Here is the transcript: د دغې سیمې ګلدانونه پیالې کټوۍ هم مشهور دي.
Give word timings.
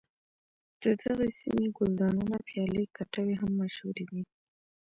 د 0.81 0.83
دغې 1.01 1.29
سیمې 1.39 1.67
ګلدانونه 1.77 2.37
پیالې 2.47 2.83
کټوۍ 2.95 3.31
هم 3.41 3.51
مشهور 3.61 3.95
دي. 4.11 4.21